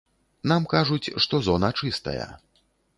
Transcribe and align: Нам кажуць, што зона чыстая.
Нам 0.51 0.63
кажуць, 0.73 1.13
што 1.27 1.43
зона 1.51 1.73
чыстая. 1.79 2.25